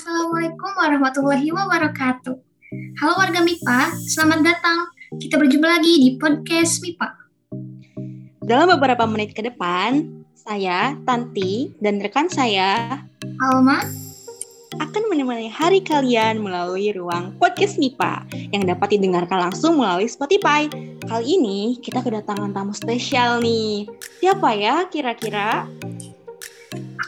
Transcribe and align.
Assalamualaikum 0.00 0.72
warahmatullahi 0.80 1.52
wabarakatuh. 1.52 2.32
Halo 3.04 3.12
warga 3.20 3.44
MIPA, 3.44 3.92
selamat 4.08 4.40
datang. 4.48 4.88
Kita 5.20 5.36
berjumpa 5.36 5.76
lagi 5.76 5.92
di 6.00 6.08
podcast 6.16 6.80
MIPA. 6.80 7.08
Dalam 8.40 8.72
beberapa 8.80 9.04
menit 9.04 9.36
ke 9.36 9.44
depan, 9.44 10.24
saya, 10.32 10.96
Tanti, 11.04 11.76
dan 11.84 12.00
rekan 12.00 12.32
saya, 12.32 13.04
Alma, 13.44 13.84
akan 14.80 15.02
menemani 15.12 15.52
hari 15.52 15.84
kalian 15.84 16.40
melalui 16.40 16.96
ruang 16.96 17.36
podcast 17.36 17.76
MIPA 17.76 18.24
yang 18.56 18.64
dapat 18.64 18.96
didengarkan 18.96 19.52
langsung 19.52 19.76
melalui 19.76 20.08
Spotify. 20.08 20.64
Kali 21.04 21.36
ini 21.36 21.76
kita 21.76 22.00
kedatangan 22.00 22.56
tamu 22.56 22.72
spesial 22.72 23.44
nih. 23.44 23.84
Siapa 24.24 24.48
ya 24.56 24.88
kira-kira? 24.88 25.68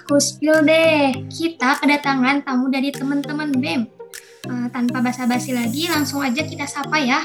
Aku 0.03 0.19
spill 0.19 0.67
deh. 0.67 1.15
Kita 1.31 1.79
kedatangan 1.79 2.43
tamu 2.43 2.67
dari 2.75 2.91
teman-teman 2.91 3.55
BEM. 3.55 3.87
Uh, 4.43 4.67
tanpa 4.75 4.99
basa-basi 4.99 5.55
lagi, 5.55 5.87
langsung 5.87 6.19
aja 6.19 6.43
kita 6.43 6.67
sapa 6.67 6.99
ya. 6.99 7.23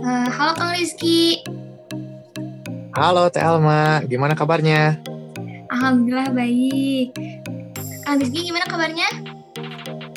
Uh, 0.00 0.32
halo 0.32 0.56
Kang 0.56 0.72
Rizky. 0.72 1.44
Halo 2.96 3.28
Teh 3.28 3.44
Alma, 3.44 4.00
gimana 4.08 4.32
kabarnya? 4.32 4.96
Alhamdulillah 5.68 6.32
baik. 6.32 7.12
Kang 8.08 8.16
Rizky 8.16 8.48
gimana 8.48 8.64
kabarnya? 8.64 9.08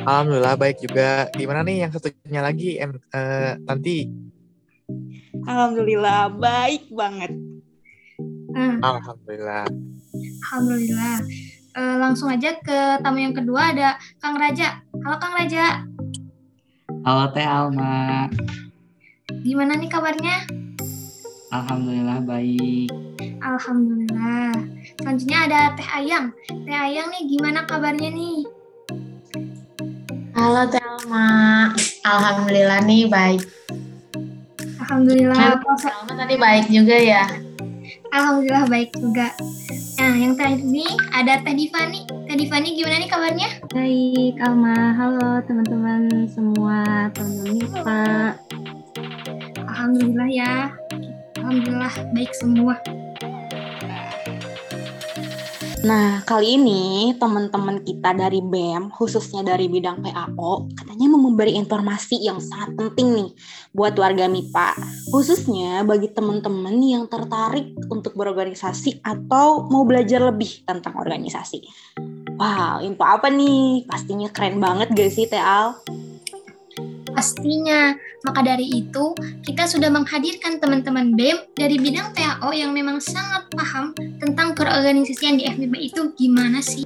Alhamdulillah 0.07 0.55
baik 0.55 0.79
juga. 0.79 1.27
Gimana 1.35 1.67
nih 1.67 1.83
yang 1.83 1.91
satunya 1.91 2.39
lagi, 2.39 2.79
em, 2.79 2.95
uh, 2.95 3.59
Tanti? 3.67 4.07
Alhamdulillah 5.43 6.31
baik 6.31 6.87
banget. 6.87 7.35
Uh, 8.55 8.79
Alhamdulillah. 8.79 9.67
Alhamdulillah. 10.47 11.46
Uh, 11.77 12.01
langsung 12.01 12.33
aja 12.33 12.57
ke 12.57 12.97
tamu 13.05 13.21
yang 13.21 13.37
kedua 13.37 13.69
ada 13.69 14.01
Kang 14.17 14.33
Raja. 14.33 14.81
Halo 14.97 15.21
Kang 15.21 15.37
Raja. 15.37 15.85
Halo 17.05 17.29
Teh 17.37 17.45
Alma. 17.45 18.25
Gimana 19.45 19.77
nih 19.77 19.85
kabarnya? 19.85 20.41
Alhamdulillah 21.53 22.25
baik. 22.25 22.89
Alhamdulillah. 23.45 24.57
Selanjutnya 24.97 25.37
ada 25.45 25.59
Teh 25.77 25.85
Ayang. 25.85 26.33
Teh 26.49 26.73
Ayang 26.73 27.13
nih 27.13 27.29
gimana 27.29 27.61
kabarnya 27.69 28.09
nih? 28.09 28.41
Halo 30.33 30.65
Telma, 30.73 31.29
Alhamdulillah 32.01 32.81
nih 32.89 33.05
baik. 33.05 33.45
Alhamdulillah. 34.81 35.61
Telma 35.61 36.13
tadi 36.25 36.41
baik 36.41 36.73
juga 36.73 36.97
ya. 36.97 37.29
Alhamdulillah 38.09 38.65
baik 38.65 38.97
juga. 38.97 39.29
Nah, 40.07 40.15
yang 40.15 40.39
terakhir 40.39 40.63
nih 40.63 40.87
ada 41.11 41.43
Teh 41.43 41.51
Divani. 41.51 42.07
Teh 42.07 42.39
Divani 42.39 42.79
gimana 42.79 42.95
nih 42.95 43.11
kabarnya? 43.11 43.49
Baik, 43.75 44.39
Alma. 44.39 44.95
Halo 44.95 45.43
teman-teman 45.43 46.31
semua, 46.31 47.11
teman-teman 47.11 47.59
MIPA. 47.59 48.07
Alhamdulillah 49.67 50.29
ya. 50.31 50.71
Alhamdulillah 51.43 51.91
baik 52.15 52.31
semua. 52.39 52.79
Nah, 55.85 56.25
kali 56.25 56.57
ini 56.57 57.13
teman-teman 57.21 57.85
kita 57.85 58.09
dari 58.17 58.41
BEM, 58.41 58.89
khususnya 58.89 59.45
dari 59.45 59.69
bidang 59.69 60.01
PAO, 60.01 60.73
katanya 60.73 61.05
mau 61.13 61.21
memberi 61.29 61.53
informasi 61.53 62.17
yang 62.25 62.41
sangat 62.41 62.73
penting 62.73 63.13
nih 63.13 63.29
buat 63.77 63.93
warga 63.93 64.25
MIPA, 64.25 64.73
khususnya 65.13 65.85
bagi 65.85 66.09
teman-teman 66.09 66.81
yang 66.81 67.05
tertarik 67.05 67.77
untuk 67.93 68.17
berorganisasi 68.17 69.05
atau 69.05 69.69
mau 69.69 69.85
belajar 69.85 70.25
lebih 70.25 70.65
tentang 70.65 70.97
organisasi. 70.97 71.61
Wow, 72.41 72.81
info 72.81 73.05
apa 73.05 73.29
nih? 73.29 73.85
Pastinya 73.85 74.33
keren 74.33 74.57
banget 74.57 74.97
gak 74.97 75.13
sih, 75.13 75.29
Teal? 75.29 75.77
Pastinya. 77.17 77.97
Maka 78.21 78.45
dari 78.45 78.77
itu, 78.77 79.17
kita 79.41 79.65
sudah 79.65 79.89
menghadirkan 79.89 80.61
teman-teman 80.61 81.17
BEM 81.17 81.49
dari 81.57 81.81
bidang 81.81 82.13
PAO 82.13 82.53
yang 82.53 82.77
memang 82.77 83.01
sangat 83.01 83.49
paham 83.57 83.97
tentang 84.21 84.53
perorganisasian 84.53 85.41
di 85.41 85.49
FMIPA 85.49 85.77
itu 85.81 86.01
gimana 86.13 86.61
sih. 86.61 86.85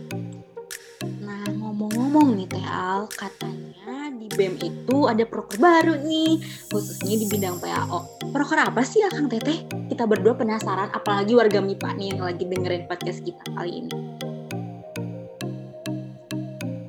Nah, 1.20 1.44
ngomong-ngomong 1.52 2.40
nih, 2.40 2.48
Teal, 2.48 3.12
katanya 3.12 4.08
di 4.16 4.32
BEM 4.32 4.56
itu 4.64 5.12
ada 5.12 5.28
proker 5.28 5.60
baru 5.60 6.00
nih, 6.00 6.40
khususnya 6.72 7.20
di 7.20 7.28
bidang 7.28 7.60
PAO. 7.60 8.32
Proker 8.32 8.72
apa 8.72 8.88
sih, 8.88 9.04
Akang 9.04 9.28
Teteh? 9.28 9.68
Kita 9.92 10.08
berdua 10.08 10.40
penasaran, 10.40 10.96
apalagi 10.96 11.36
warga 11.36 11.60
MIPA 11.60 11.90
nih 12.00 12.08
yang 12.16 12.24
lagi 12.24 12.48
dengerin 12.48 12.88
podcast 12.88 13.20
kita 13.20 13.44
kali 13.52 13.84
ini. 13.84 13.92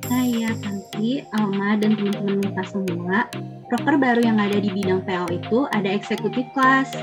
Saya, 0.07 0.55
Tanti, 1.03 1.19
Alma, 1.35 1.75
dan 1.75 1.99
teman-teman 1.99 2.39
MIPA 2.39 2.63
semua. 2.63 3.27
Proker 3.67 3.99
baru 3.99 4.23
yang 4.23 4.39
ada 4.39 4.55
di 4.55 4.71
bidang 4.71 5.03
PAO 5.03 5.27
itu 5.35 5.67
ada 5.75 5.91
eksekutif 5.91 6.47
kelas. 6.55 6.95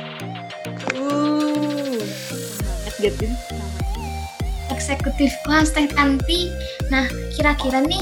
Uh, 0.97 2.01
sih? 2.97 3.29
Eksekutif 4.73 5.37
kelas 5.45 5.77
Teh 5.77 5.85
Tanti. 5.93 6.49
Nah, 6.89 7.13
kira-kira 7.37 7.85
nih 7.85 8.01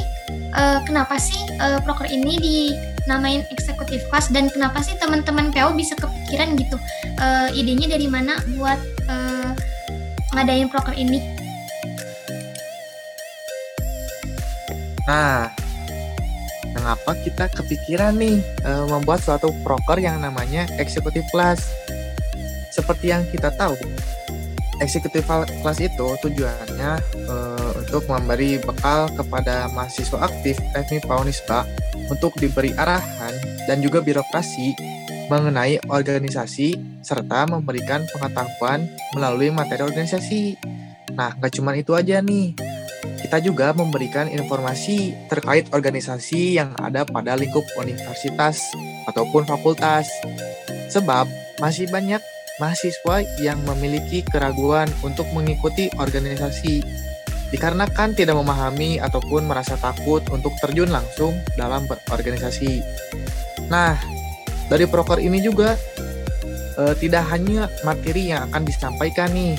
eh, 0.55 0.79
kenapa 0.87 1.19
sih 1.19 1.43
eh, 1.59 1.83
proker 1.83 2.07
ini 2.07 2.39
dinamain 2.39 3.43
eksekutif 3.51 3.99
kelas 4.07 4.31
dan 4.31 4.47
kenapa 4.55 4.79
sih 4.87 4.95
teman-teman 5.03 5.51
PAO 5.51 5.75
bisa 5.75 5.99
kepikiran 5.99 6.55
gitu? 6.63 6.79
Eh, 7.19 7.59
idenya 7.59 7.99
dari 7.99 8.07
mana 8.07 8.39
buat 8.55 8.79
eh, 9.11 9.51
ngadain 10.31 10.71
proker 10.71 10.95
ini? 10.95 11.19
Nah, 15.11 15.58
mengapa 16.89 17.13
kita 17.21 17.45
kepikiran 17.53 18.17
nih 18.17 18.41
eh, 18.65 18.85
membuat 18.89 19.21
suatu 19.21 19.53
proker 19.61 20.01
yang 20.01 20.25
namanya 20.25 20.65
eksekutif 20.81 21.21
class? 21.29 21.69
Seperti 22.73 23.13
yang 23.13 23.29
kita 23.29 23.53
tahu, 23.53 23.77
eksekutif 24.81 25.29
class 25.61 25.85
itu 25.85 26.17
tujuannya 26.25 26.93
eh, 27.29 27.71
untuk 27.85 28.09
memberi 28.09 28.57
bekal 28.57 29.13
kepada 29.13 29.69
mahasiswa 29.77 30.33
aktif 30.33 30.57
FMIPA 30.73 31.29
Unisba 31.29 31.69
untuk 32.09 32.33
diberi 32.41 32.73
arahan 32.73 33.37
dan 33.69 33.85
juga 33.85 34.01
birokrasi 34.01 34.73
mengenai 35.29 35.77
organisasi 35.93 36.73
serta 37.05 37.45
memberikan 37.53 38.01
pengetahuan 38.17 38.89
melalui 39.13 39.53
materi 39.53 39.85
organisasi. 39.85 40.57
Nah, 41.13 41.37
nggak 41.37 41.53
cuma 41.53 41.77
itu 41.77 41.93
aja 41.93 42.25
nih, 42.25 42.57
kita 43.19 43.43
juga 43.43 43.75
memberikan 43.75 44.31
informasi 44.31 45.15
terkait 45.27 45.67
organisasi 45.75 46.57
yang 46.57 46.73
ada 46.79 47.03
pada 47.03 47.35
lingkup 47.35 47.67
universitas 47.79 48.63
ataupun 49.11 49.45
fakultas. 49.45 50.07
Sebab 50.89 51.29
masih 51.59 51.91
banyak 51.91 52.23
mahasiswa 52.63 53.23
yang 53.39 53.59
memiliki 53.67 54.23
keraguan 54.27 54.91
untuk 55.03 55.27
mengikuti 55.35 55.91
organisasi 55.99 56.83
dikarenakan 57.49 58.13
tidak 58.13 58.37
memahami 58.37 59.01
ataupun 59.01 59.49
merasa 59.49 59.81
takut 59.81 60.21
untuk 60.29 60.53
terjun 60.61 60.93
langsung 60.93 61.33
dalam 61.57 61.89
berorganisasi. 61.89 62.85
Nah, 63.73 63.97
dari 64.69 64.85
proker 64.85 65.17
ini 65.21 65.41
juga 65.41 65.75
eh, 66.77 66.95
tidak 67.01 67.25
hanya 67.33 67.73
materi 67.89 68.33
yang 68.33 68.53
akan 68.53 68.69
disampaikan 68.69 69.33
nih, 69.33 69.57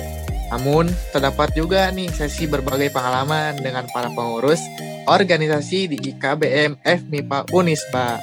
namun, 0.50 0.90
terdapat 1.14 1.54
juga 1.54 1.94
nih 1.94 2.10
sesi 2.10 2.50
berbagai 2.50 2.90
pengalaman 2.90 3.58
dengan 3.62 3.86
para 3.94 4.10
pengurus 4.10 4.62
organisasi 5.06 5.90
di 5.90 5.98
IKBM 6.14 6.82
FMIPA 6.82 7.50
Unisba. 7.54 8.18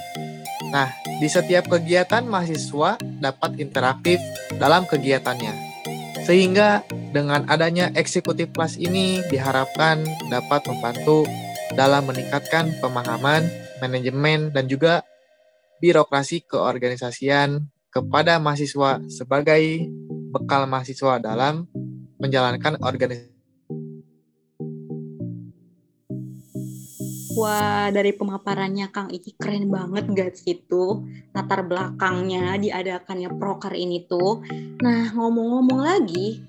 Nah, 0.71 0.91
di 1.23 1.29
setiap 1.31 1.71
kegiatan 1.71 2.27
mahasiswa 2.27 2.99
dapat 2.99 3.63
interaktif 3.63 4.19
dalam 4.59 4.85
kegiatannya. 4.85 5.55
Sehingga 6.27 6.83
dengan 7.15 7.47
adanya 7.47 7.95
eksekutif 7.95 8.51
kelas 8.51 8.75
ini 8.83 9.23
diharapkan 9.31 10.03
dapat 10.27 10.67
membantu 10.67 11.23
dalam 11.79 12.11
meningkatkan 12.11 12.75
pemahaman, 12.83 13.47
manajemen, 13.79 14.51
dan 14.51 14.67
juga 14.67 15.07
birokrasi 15.79 16.43
keorganisasian 16.43 17.71
kepada 17.95 18.43
mahasiswa 18.43 18.99
sebagai 19.07 19.87
bekal 20.35 20.67
mahasiswa 20.67 21.23
dalam 21.23 21.71
menjalankan 22.21 22.81
organisasi. 22.81 23.37
Wah, 27.37 27.93
dari 27.93 28.17
pemaparannya 28.17 28.89
Kang 28.89 29.13
Iki 29.13 29.37
keren 29.37 29.69
banget 29.69 30.09
guys 30.09 30.41
itu 30.49 31.05
latar 31.37 31.69
belakangnya 31.69 32.57
diadakannya 32.57 33.29
proker 33.37 33.77
ini 33.77 34.09
tuh. 34.09 34.41
Nah, 34.81 35.13
ngomong-ngomong 35.13 35.85
lagi, 35.85 36.41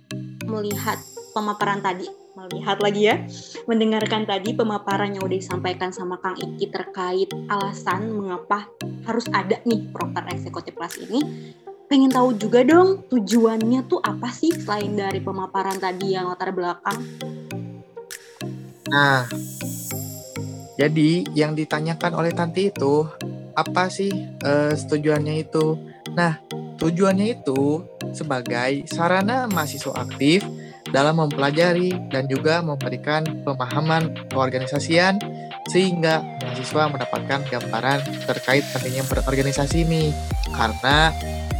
melihat 0.48 0.96
pemaparan 1.36 1.84
tadi, 1.84 2.08
melihat 2.40 2.80
lagi 2.80 3.12
ya, 3.12 3.20
mendengarkan 3.68 4.24
tadi 4.24 4.56
pemaparan 4.56 5.12
yang 5.12 5.28
udah 5.28 5.36
disampaikan 5.36 5.92
sama 5.92 6.24
Kang 6.24 6.40
Iki 6.40 6.72
terkait 6.72 7.36
alasan 7.52 8.08
mengapa 8.16 8.72
harus 9.04 9.28
ada 9.36 9.60
nih 9.68 9.92
proker 9.92 10.24
eksekutif 10.32 10.72
kelas 10.80 11.04
ini. 11.04 11.20
Pengen 11.88 12.12
tahu 12.12 12.36
juga 12.36 12.68
dong 12.68 13.08
tujuannya 13.08 13.88
tuh 13.88 14.04
apa 14.04 14.28
sih 14.28 14.52
selain 14.52 14.92
dari 14.92 15.24
pemaparan 15.24 15.80
tadi 15.80 16.20
yang 16.20 16.28
latar 16.28 16.52
belakang? 16.52 17.00
Nah, 18.92 19.24
Jadi 20.78 21.26
yang 21.34 21.58
ditanyakan 21.58 22.14
oleh 22.14 22.30
Tanti 22.38 22.70
itu 22.70 23.02
apa 23.58 23.90
sih 23.90 24.14
eh, 24.46 24.78
tujuannya 24.78 25.42
itu? 25.42 25.74
Nah, 26.14 26.38
tujuannya 26.78 27.34
itu 27.34 27.82
sebagai 28.14 28.86
sarana 28.86 29.50
mahasiswa 29.50 29.98
aktif 29.98 30.46
dalam 30.94 31.18
mempelajari 31.18 31.98
dan 32.14 32.30
juga 32.30 32.62
memberikan 32.62 33.26
pemahaman 33.42 34.14
keorganisasian 34.30 35.18
sehingga 35.66 36.22
mahasiswa 36.46 36.84
mendapatkan 36.94 37.42
gambaran 37.50 38.00
terkait 38.30 38.62
pentingnya 38.70 39.02
berorganisasi 39.10 39.82
ini. 39.82 40.14
Karena 40.54 41.10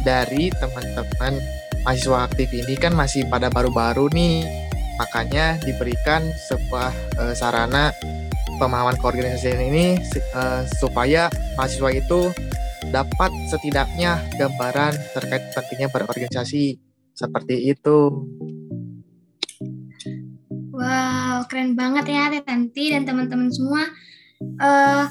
dari 0.08 0.48
teman-teman 0.56 1.36
mahasiswa 1.84 2.24
aktif 2.24 2.48
ini 2.56 2.80
kan 2.80 2.96
masih 2.96 3.28
pada 3.28 3.52
baru-baru 3.52 4.08
nih, 4.08 4.48
makanya 4.96 5.60
diberikan 5.60 6.24
sebuah 6.48 6.90
uh, 7.20 7.34
sarana 7.36 7.92
pemahaman 8.56 8.96
keorganisasian 8.96 9.60
ini 9.60 10.00
uh, 10.32 10.64
supaya 10.80 11.28
mahasiswa 11.60 11.92
itu 11.92 12.32
dapat 12.88 13.28
setidaknya 13.52 14.16
gambaran 14.40 14.96
terkait 15.12 15.44
pentingnya 15.52 15.92
berorganisasi 15.92 16.80
seperti 17.12 17.68
itu. 17.68 18.08
Wow, 20.72 21.44
keren 21.52 21.76
banget 21.76 22.08
ya 22.08 22.32
Tanti 22.40 22.96
dan 22.96 23.04
teman-teman 23.04 23.52
semua. 23.52 23.84
Uh, 24.62 25.04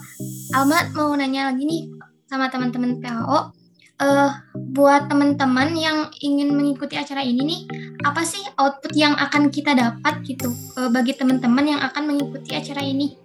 Alma 0.55 0.87
mau 0.95 1.11
nanya 1.13 1.51
lagi 1.51 1.67
nih 1.67 1.83
sama 2.25 2.49
teman-teman 2.49 2.97
PHO. 3.03 3.56
Uh, 3.97 4.29
buat 4.77 5.09
teman-teman 5.09 5.73
yang 5.73 6.13
ingin 6.21 6.53
mengikuti 6.53 6.93
acara 6.93 7.25
ini 7.25 7.41
nih, 7.41 7.61
apa 8.05 8.21
sih 8.21 8.45
output 8.53 8.93
yang 8.93 9.17
akan 9.17 9.49
kita 9.49 9.73
dapat 9.73 10.21
gitu 10.21 10.53
uh, 10.77 10.85
bagi 10.93 11.17
teman-teman 11.17 11.65
yang 11.65 11.81
akan 11.81 12.13
mengikuti 12.13 12.53
acara 12.53 12.85
ini? 12.85 13.17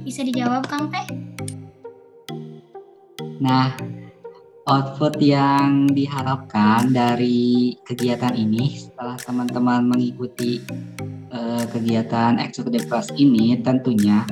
Bisa 0.00 0.24
dijawab 0.24 0.64
Kang 0.72 0.88
Teh? 0.88 1.04
Nah, 3.44 3.76
output 4.64 5.20
yang 5.20 5.84
diharapkan 5.92 6.88
dari 6.96 7.76
kegiatan 7.84 8.32
ini 8.32 8.72
setelah 8.72 9.20
teman-teman 9.20 9.84
mengikuti 9.84 10.64
uh, 11.28 11.68
kegiatan 11.68 12.40
eksekutif 12.40 12.88
kelas 12.88 13.12
ini 13.20 13.60
tentunya 13.60 14.24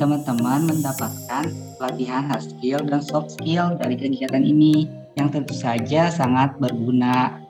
teman-teman 0.00 0.64
mendapatkan 0.64 1.44
pelatihan 1.76 2.24
hard 2.24 2.40
skill 2.40 2.80
dan 2.88 3.04
soft 3.04 3.36
skill 3.36 3.76
dari 3.76 4.00
kegiatan 4.00 4.40
ini 4.40 5.04
yang 5.16 5.32
tentu 5.32 5.56
saja 5.56 6.12
sangat 6.12 6.54
berguna 6.60 7.40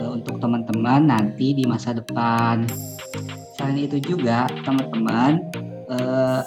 uh, 0.00 0.10
untuk 0.14 0.38
teman-teman 0.38 1.10
nanti 1.10 1.52
di 1.52 1.66
masa 1.66 1.92
depan. 1.92 2.64
Selain 3.58 3.76
itu 3.76 3.98
juga 3.98 4.46
teman-teman 4.62 5.42
uh, 5.90 6.46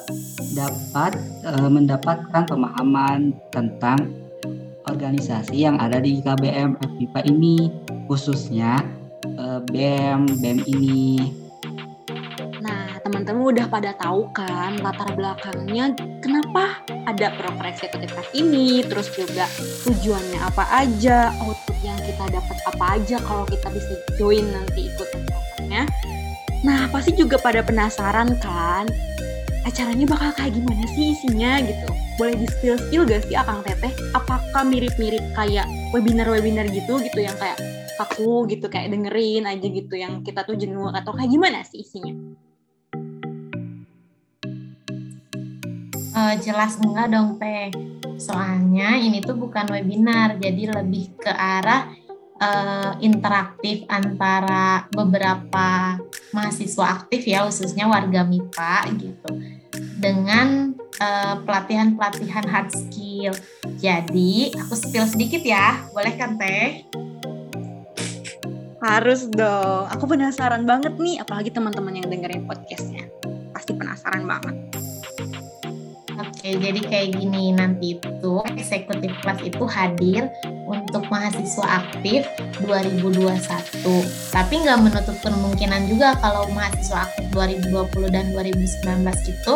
dapat 0.56 1.20
uh, 1.44 1.70
mendapatkan 1.70 2.48
pemahaman 2.48 3.36
tentang 3.52 4.08
organisasi 4.88 5.68
yang 5.68 5.78
ada 5.78 6.02
di 6.02 6.24
KBM 6.24 6.80
FIPA 6.80 7.22
ini 7.30 7.70
khususnya 8.10 8.82
uh, 9.38 9.62
BEM 9.70 10.26
BEM 10.42 10.60
ini 10.66 11.30
teman-teman 13.04 13.56
udah 13.56 13.68
pada 13.72 13.96
tahu 13.96 14.28
kan 14.36 14.76
latar 14.84 15.12
belakangnya 15.16 15.96
kenapa 16.20 16.84
ada 17.08 17.32
proker 17.36 17.66
eksekutif 17.72 18.12
ini, 18.36 18.84
terus 18.86 19.10
juga 19.16 19.48
tujuannya 19.88 20.40
apa 20.40 20.64
aja, 20.86 21.32
output 21.42 21.78
yang 21.82 21.98
kita 22.04 22.26
dapat 22.30 22.58
apa 22.68 22.86
aja 23.00 23.18
kalau 23.24 23.46
kita 23.48 23.68
bisa 23.72 23.94
join 24.20 24.46
nanti 24.52 24.92
ikut 24.92 25.08
prokernya. 25.08 25.84
Nah, 26.62 26.92
pasti 26.92 27.16
juga 27.16 27.40
pada 27.40 27.64
penasaran 27.64 28.36
kan, 28.44 28.86
acaranya 29.64 30.06
bakal 30.12 30.36
kayak 30.36 30.54
gimana 30.60 30.84
sih 30.92 31.16
isinya 31.16 31.64
gitu. 31.64 31.88
Boleh 32.20 32.36
di 32.36 32.48
spill-spill 32.52 33.08
gak 33.08 33.24
sih 33.32 33.36
Akang 33.40 33.64
Teteh? 33.64 33.96
Apakah 34.12 34.68
mirip-mirip 34.68 35.24
kayak 35.40 35.64
webinar-webinar 35.96 36.68
gitu 36.68 37.00
gitu 37.00 37.20
yang 37.24 37.36
kayak 37.40 37.56
aku 38.00 38.48
gitu 38.52 38.68
kayak 38.68 38.92
dengerin 38.92 39.48
aja 39.48 39.68
gitu 39.68 39.96
yang 39.96 40.24
kita 40.24 40.44
tuh 40.44 40.56
jenuh 40.56 40.92
atau 40.92 41.16
kayak 41.16 41.32
gimana 41.32 41.64
sih 41.64 41.84
isinya? 41.84 42.12
Uh, 46.20 46.36
jelas 46.44 46.76
enggak 46.84 47.16
dong 47.16 47.40
Teh. 47.40 47.72
Soalnya 48.20 49.00
ini 49.00 49.24
tuh 49.24 49.40
bukan 49.40 49.72
webinar, 49.72 50.36
jadi 50.36 50.68
lebih 50.68 51.16
ke 51.16 51.32
arah 51.32 51.96
uh, 52.44 53.00
interaktif 53.00 53.88
antara 53.88 54.84
beberapa 54.92 55.96
mahasiswa 56.36 57.00
aktif 57.00 57.24
ya, 57.24 57.48
khususnya 57.48 57.88
warga 57.88 58.28
MIPA 58.28 59.00
gitu, 59.00 59.30
dengan 59.96 60.76
pelatihan-pelatihan 61.48 62.44
uh, 62.44 62.52
hard 62.52 62.70
skill. 62.76 63.32
Jadi 63.80 64.52
aku 64.60 64.76
spill 64.76 65.08
sedikit 65.08 65.40
ya, 65.40 65.88
boleh 65.96 66.20
kan 66.20 66.36
Teh? 66.36 66.84
Harus 68.84 69.32
dong. 69.32 69.88
Aku 69.88 70.04
penasaran 70.04 70.68
banget 70.68 71.00
nih, 71.00 71.24
apalagi 71.24 71.56
teman-teman 71.56 71.96
yang 71.96 72.12
dengerin 72.12 72.44
podcastnya. 72.44 73.08
Pasti 73.56 73.72
penasaran 73.72 74.28
banget. 74.28 74.69
Oke, 76.40 76.56
jadi 76.56 76.80
kayak 76.80 77.20
gini 77.20 77.52
nanti 77.52 78.00
itu 78.00 78.34
eksekutif 78.56 79.12
kelas 79.20 79.44
itu 79.44 79.60
hadir 79.68 80.32
untuk 80.72 81.04
mahasiswa 81.12 81.84
aktif 81.84 82.24
2021. 82.64 83.28
Tapi 84.32 84.54
nggak 84.64 84.80
menutup 84.80 85.20
kemungkinan 85.20 85.92
juga 85.92 86.16
kalau 86.24 86.48
mahasiswa 86.56 87.12
aktif 87.12 87.28
2020 87.36 88.16
dan 88.16 88.32
2019 88.32 89.04
itu 89.28 89.56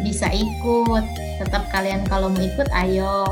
bisa 0.00 0.32
ikut. 0.32 1.04
Tetap 1.36 1.68
kalian 1.68 2.00
kalau 2.08 2.32
mau 2.32 2.40
ikut 2.40 2.72
ayo. 2.80 3.28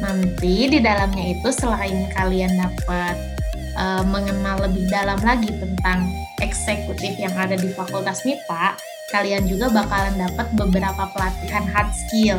Nanti 0.00 0.72
di 0.72 0.80
dalamnya 0.80 1.36
itu 1.36 1.52
selain 1.52 2.08
kalian 2.16 2.56
dapat 2.56 3.33
uh, 3.78 4.02
mengenal 4.06 4.62
lebih 4.66 4.86
dalam 4.90 5.18
lagi 5.22 5.50
tentang 5.54 6.10
eksekutif 6.42 7.14
yang 7.18 7.34
ada 7.34 7.54
di 7.54 7.70
Fakultas 7.72 8.22
MIPA, 8.26 8.78
kalian 9.14 9.44
juga 9.46 9.70
bakalan 9.70 10.14
dapat 10.18 10.46
beberapa 10.58 11.04
pelatihan 11.14 11.64
hard 11.70 11.90
skill. 11.94 12.38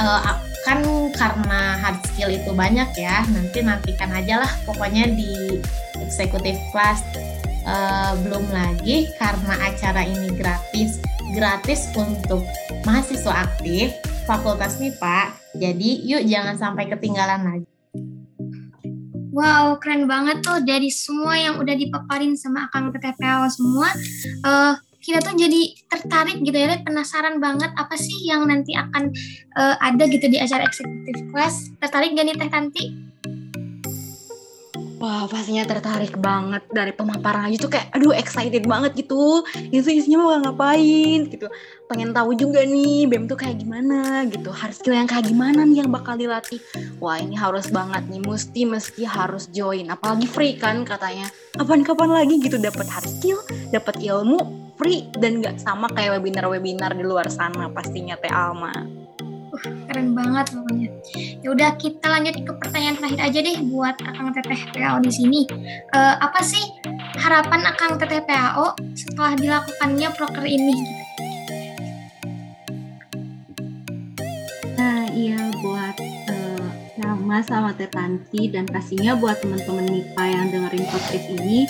Uh, 0.00 0.40
kan 0.64 0.80
karena 1.12 1.76
hard 1.80 2.00
skill 2.08 2.32
itu 2.32 2.50
banyak 2.52 2.88
ya, 2.96 3.24
nanti 3.32 3.60
nantikan 3.60 4.12
aja 4.12 4.44
lah 4.44 4.52
pokoknya 4.64 5.12
di 5.12 5.60
executive 6.00 6.60
class. 6.72 7.04
Uh, 7.60 8.16
belum 8.24 8.48
lagi 8.56 9.12
karena 9.20 9.54
acara 9.68 10.08
ini 10.08 10.32
gratis, 10.32 10.96
gratis 11.36 11.92
untuk 11.92 12.40
mahasiswa 12.88 13.44
aktif 13.44 13.92
Fakultas 14.24 14.80
MIPA. 14.80 15.36
Jadi 15.60 16.08
yuk 16.08 16.24
jangan 16.24 16.56
sampai 16.56 16.88
ketinggalan 16.88 17.44
lagi. 17.44 17.69
Wow, 19.30 19.78
keren 19.78 20.10
banget 20.10 20.42
tuh 20.42 20.58
dari 20.66 20.90
semua 20.90 21.38
yang 21.38 21.62
udah 21.62 21.74
dipaparin 21.78 22.34
sama 22.34 22.66
Akang 22.66 22.90
PTPO 22.90 23.46
semua. 23.50 23.88
Uh, 24.42 24.74
kita 25.00 25.22
tuh 25.24 25.32
jadi 25.32 25.60
tertarik 25.88 26.44
gitu 26.44 26.54
ya, 26.54 26.76
penasaran 26.82 27.40
banget 27.40 27.72
apa 27.78 27.96
sih 27.96 28.28
yang 28.28 28.44
nanti 28.44 28.76
akan 28.76 29.08
uh, 29.56 29.76
ada 29.80 30.04
gitu 30.10 30.28
di 30.28 30.36
acara 30.36 30.66
eksekutif 30.66 31.16
class. 31.32 31.72
Tertarik 31.80 32.12
gak 32.18 32.26
nih 32.26 32.36
Teh 32.36 32.50
Tanti? 32.50 32.84
Wah 35.00 35.24
pastinya 35.24 35.64
tertarik 35.64 36.12
banget 36.20 36.60
dari 36.68 36.92
pemaparan 36.92 37.48
aja 37.48 37.56
tuh 37.56 37.72
kayak 37.72 37.88
aduh 37.96 38.12
excited 38.12 38.68
banget 38.68 39.00
gitu. 39.00 39.40
Itu 39.72 39.88
isinya 39.88 40.20
mau 40.20 40.36
ngapain 40.36 41.24
gitu. 41.24 41.48
Pengen 41.88 42.12
tahu 42.12 42.36
juga 42.36 42.68
nih 42.68 43.08
BEM 43.08 43.24
tuh 43.24 43.40
kayak 43.40 43.64
gimana 43.64 44.28
gitu. 44.28 44.52
Hard 44.52 44.76
skill 44.76 44.92
yang 44.92 45.08
kayak 45.08 45.24
gimana 45.24 45.64
nih 45.64 45.80
yang 45.80 45.88
bakal 45.88 46.20
dilatih? 46.20 46.60
Wah 47.00 47.16
ini 47.16 47.32
harus 47.32 47.72
banget 47.72 48.12
nih. 48.12 48.20
Mesti 48.20 48.60
mesti 48.68 49.02
harus 49.08 49.48
join. 49.48 49.88
Apalagi 49.88 50.28
free 50.28 50.60
kan 50.60 50.84
katanya. 50.84 51.32
Kapan-kapan 51.56 52.20
lagi 52.20 52.36
gitu 52.36 52.60
dapat 52.60 52.84
hard 52.84 53.08
skill 53.08 53.40
dapat 53.72 54.04
ilmu 54.04 54.60
free 54.76 55.08
dan 55.16 55.40
nggak 55.40 55.64
sama 55.64 55.88
kayak 55.96 56.20
webinar-webinar 56.20 56.92
di 56.92 57.04
luar 57.08 57.32
sana 57.32 57.72
pastinya 57.72 58.20
Teh 58.20 58.28
Alma. 58.28 58.72
Uh, 59.50 59.74
keren 59.90 60.14
banget 60.14 60.46
pokoknya. 60.54 60.88
Ya 61.42 61.48
udah 61.50 61.70
kita 61.74 62.06
lanjut 62.06 62.34
ke 62.38 62.52
pertanyaan 62.54 62.96
terakhir 63.02 63.20
aja 63.26 63.38
deh 63.42 63.56
buat 63.66 63.96
Akang 64.06 64.30
Teteh 64.30 64.62
PAO 64.70 65.02
di 65.02 65.10
sini. 65.10 65.40
Uh, 65.90 66.14
apa 66.22 66.40
sih 66.42 66.62
harapan 67.18 67.66
Akang 67.66 67.98
Teteh 67.98 68.22
PAO 68.22 68.78
setelah 68.94 69.34
dilakukannya 69.34 70.08
proker 70.14 70.46
ini? 70.46 70.78
Nah, 74.78 75.10
iya 75.10 75.50
buat 75.60 75.96
uh, 76.30 76.64
sama 77.42 77.74
Teh 77.74 77.90
Tanti 77.90 78.54
dan 78.54 78.70
pastinya 78.70 79.18
buat 79.18 79.42
teman-teman 79.42 79.86
MIPA 79.90 80.24
yang 80.30 80.46
dengerin 80.54 80.86
podcast 80.90 81.26
ini, 81.26 81.66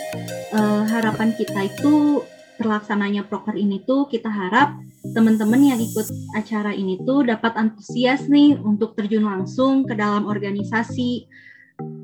uh, 0.52 0.84
harapan 0.84 1.32
kita 1.32 1.68
itu 1.68 2.20
terlaksananya 2.60 3.24
proker 3.24 3.56
ini 3.56 3.80
tuh 3.88 4.04
kita 4.04 4.28
harap 4.28 4.76
teman-teman 5.16 5.72
yang 5.72 5.80
ikut 5.80 6.04
acara 6.36 6.76
ini 6.76 7.00
tuh 7.08 7.24
dapat 7.24 7.56
antusias 7.56 8.28
nih 8.28 8.60
untuk 8.60 8.92
terjun 8.92 9.24
langsung 9.24 9.88
ke 9.88 9.96
dalam 9.96 10.28
organisasi 10.28 11.24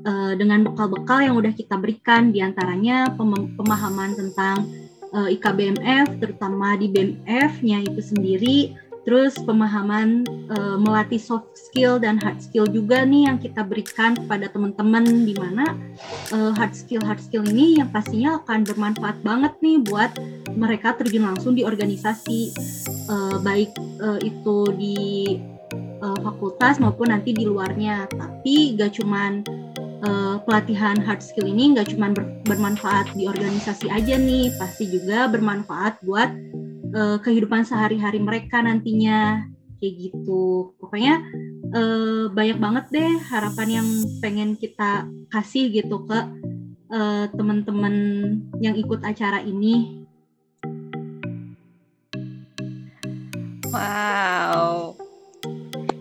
uh, 0.09 0.33
dengan 0.33 0.65
bekal-bekal 0.65 1.21
yang 1.21 1.37
udah 1.37 1.53
kita 1.53 1.77
berikan 1.77 2.33
di 2.33 2.41
antaranya 2.41 3.13
pem 3.13 3.53
pemahaman 3.53 4.17
tentang 4.17 4.65
uh, 5.13 5.29
IKBMF 5.29 6.17
terutama 6.17 6.73
di 6.73 6.89
BMF-nya 6.89 7.85
itu 7.85 8.01
sendiri 8.01 8.57
terus 9.07 9.39
pemahaman 9.39 10.27
uh, 10.51 10.75
melatih 10.75 11.15
soft 11.15 11.55
skill 11.55 11.95
dan 11.95 12.19
hard 12.19 12.43
skill 12.43 12.67
juga 12.67 13.07
nih 13.07 13.31
yang 13.31 13.39
kita 13.39 13.63
berikan 13.63 14.19
kepada 14.19 14.51
teman-teman 14.51 15.23
di 15.23 15.31
mana 15.31 15.79
uh, 16.35 16.51
hard 16.51 16.75
skill 16.75 16.99
hard 17.07 17.23
skill 17.23 17.47
ini 17.47 17.79
yang 17.79 17.87
pastinya 17.87 18.43
akan 18.43 18.67
bermanfaat 18.67 19.15
banget 19.23 19.55
nih 19.63 19.79
buat 19.87 20.11
mereka 20.59 20.99
terjun 20.99 21.23
langsung 21.23 21.55
di 21.55 21.63
organisasi 21.63 22.51
uh, 23.07 23.39
baik 23.39 23.71
uh, 24.03 24.19
itu 24.19 24.75
di 24.75 24.99
uh, 26.03 26.17
fakultas 26.19 26.75
maupun 26.81 27.13
nanti 27.13 27.31
di 27.31 27.47
luarnya. 27.47 28.09
Tapi 28.11 28.75
gak 28.75 28.99
cuman 28.99 29.45
uh, 30.03 30.35
pelatihan 30.43 30.99
hard 30.99 31.23
skill 31.23 31.47
ini 31.47 31.77
gak 31.77 31.93
cuman 31.93 32.11
ber 32.11 32.25
bermanfaat 32.47 33.11
di 33.15 33.27
organisasi 33.27 33.91
aja 33.91 34.15
nih 34.15 34.51
pasti 34.55 34.87
juga 34.87 35.27
bermanfaat 35.27 35.99
buat 36.03 36.31
uh, 36.93 37.17
kehidupan 37.19 37.65
sehari-hari 37.67 38.19
mereka 38.21 38.61
nantinya 38.61 39.43
kayak 39.77 39.93
gitu. 40.09 40.73
Pokoknya 40.77 41.21
uh, 41.73 42.29
banyak 42.33 42.57
banget 42.57 42.85
deh 42.91 43.11
harapan 43.29 43.81
yang 43.81 43.87
pengen 44.19 44.55
kita 44.57 45.05
kasih 45.29 45.69
gitu 45.71 46.03
ke 46.05 46.19
uh, 46.91 47.25
teman-teman 47.33 47.95
yang 48.61 48.75
ikut 48.75 49.03
acara 49.03 49.41
ini. 49.43 50.05
Wow. 53.67 54.95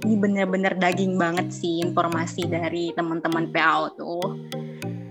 Ini 0.06 0.14
bener-bener 0.22 0.78
daging 0.78 1.18
banget 1.18 1.50
sih 1.50 1.82
informasi 1.82 2.46
dari 2.46 2.94
teman-teman 2.94 3.50
PAO 3.50 3.82
tuh. 3.98 4.26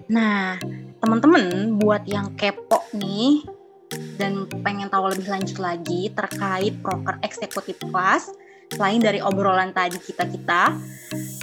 Nah 0.07 0.55
teman-teman 1.03 1.75
buat 1.77 2.07
yang 2.07 2.33
kepo 2.33 2.81
nih 2.95 3.54
dan 4.17 4.47
pengen 4.63 4.89
tahu 4.89 5.11
lebih 5.11 5.27
lanjut 5.29 5.59
lagi 5.59 6.09
terkait 6.11 6.73
proker 6.81 7.19
eksekutif 7.21 7.77
kelas 7.91 8.31
selain 8.73 8.97
dari 8.97 9.21
obrolan 9.21 9.69
tadi 9.75 10.01
kita-kita. 10.01 10.73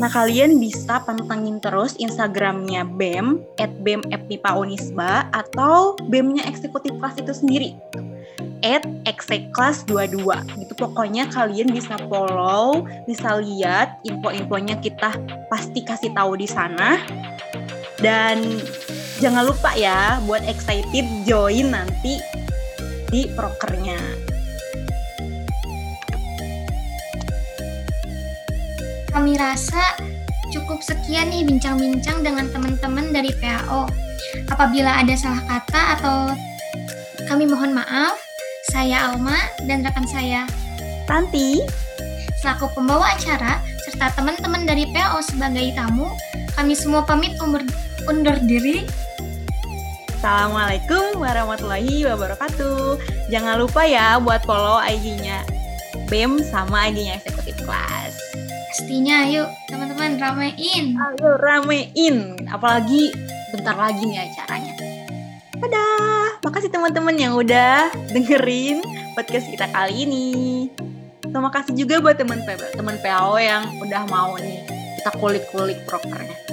Nah 0.02 0.10
kalian 0.10 0.58
bisa 0.58 0.98
pantengin 1.06 1.62
terus 1.62 1.94
Instagramnya 2.00 2.82
BEM 2.98 3.38
at 3.62 3.70
BEM 3.86 4.02
Unisba 4.58 5.30
atau 5.30 5.94
BEM-nya 6.10 6.44
eksekutif 6.50 6.90
kelas 6.98 7.22
itu 7.22 7.32
sendiri. 7.32 7.70
At 8.62 8.86
ekseklas 9.10 9.86
22 9.90 10.22
gitu 10.62 10.74
pokoknya 10.78 11.26
kalian 11.34 11.74
bisa 11.74 11.98
follow 12.06 12.86
bisa 13.10 13.42
lihat 13.42 13.98
info-infonya 14.06 14.78
kita 14.78 15.14
pasti 15.50 15.82
kasih 15.82 16.14
tahu 16.14 16.38
di 16.38 16.46
sana. 16.46 16.98
Dan 18.02 18.58
jangan 19.22 19.46
lupa 19.46 19.74
ya 19.78 20.18
buat 20.26 20.42
excited 20.46 21.06
join 21.22 21.70
nanti 21.70 22.18
di 23.12 23.28
prokernya. 23.36 24.00
Kami 29.12 29.36
rasa 29.36 29.92
cukup 30.48 30.80
sekian 30.80 31.28
nih 31.28 31.44
bincang-bincang 31.44 32.24
dengan 32.24 32.48
teman-teman 32.48 33.12
dari 33.12 33.28
PAO. 33.36 33.84
Apabila 34.48 35.04
ada 35.04 35.12
salah 35.12 35.44
kata 35.44 35.82
atau 36.00 36.18
kami 37.28 37.44
mohon 37.44 37.76
maaf, 37.76 38.16
saya 38.72 39.12
Alma 39.12 39.36
dan 39.68 39.84
rekan 39.84 40.08
saya 40.08 40.48
Tanti 41.04 41.60
selaku 42.40 42.72
pembawa 42.72 43.12
acara 43.12 43.60
serta 43.84 44.16
teman-teman 44.16 44.64
dari 44.64 44.88
PAO 44.90 45.20
sebagai 45.20 45.76
tamu, 45.76 46.08
kami 46.56 46.72
semua 46.72 47.04
pamit 47.04 47.36
undur 48.08 48.38
diri. 48.48 48.88
Assalamualaikum 50.22 51.18
warahmatullahi 51.18 52.06
wabarakatuh. 52.06 52.94
Jangan 53.26 53.58
lupa 53.58 53.82
ya 53.82 54.22
buat 54.22 54.46
follow 54.46 54.78
IG-nya 54.78 55.42
BEM 56.06 56.38
sama 56.46 56.86
IG-nya 56.86 57.18
Eksekutif 57.18 57.58
Kelas. 57.66 58.14
Pastinya, 58.70 59.26
yuk 59.26 59.50
teman-teman 59.66 60.22
ramein. 60.22 60.94
Ayo 60.94 61.42
ramein, 61.42 62.38
apalagi 62.46 63.10
bentar 63.50 63.74
lagi 63.74 63.98
nih 64.06 64.22
acaranya. 64.22 64.72
Dadah, 65.58 66.38
makasih 66.46 66.70
teman-teman 66.70 67.18
yang 67.18 67.34
udah 67.34 67.90
dengerin 68.14 68.78
podcast 69.18 69.50
kita 69.50 69.66
kali 69.74 70.06
ini. 70.06 70.30
Terima 71.18 71.50
kasih 71.50 71.74
juga 71.74 71.98
buat 71.98 72.14
teman 72.14 72.46
teman 72.46 72.94
PAO 73.02 73.42
yang 73.42 73.66
udah 73.82 74.06
mau 74.06 74.38
nih 74.38 74.62
kita 75.02 75.18
kulik-kulik 75.18 75.82
prokernya. 75.90 76.51